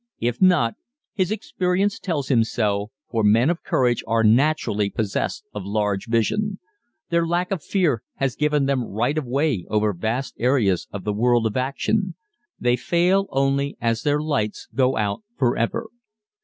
If 0.19 0.41
not, 0.41 0.73
his 1.13 1.29
experience 1.29 1.99
tells 1.99 2.31
him 2.31 2.43
so, 2.43 2.89
for 3.11 3.23
men 3.23 3.51
of 3.51 3.61
courage 3.61 4.03
are 4.07 4.23
naturally 4.23 4.89
possessed 4.89 5.45
of 5.53 5.63
large 5.63 6.07
vision. 6.07 6.57
Their 7.11 7.27
lack 7.27 7.51
of 7.51 7.61
fear 7.61 8.01
has 8.15 8.35
given 8.35 8.65
them 8.65 8.83
right 8.83 9.15
of 9.15 9.27
way 9.27 9.63
over 9.69 9.93
vast 9.93 10.33
areas 10.39 10.87
of 10.91 11.03
the 11.03 11.13
world 11.13 11.45
of 11.45 11.55
action. 11.55 12.15
They 12.59 12.77
fail 12.77 13.27
only 13.29 13.77
as 13.79 14.01
"their 14.01 14.19
lights 14.19 14.67
go 14.73 14.97
out 14.97 15.21
forever." 15.37 15.89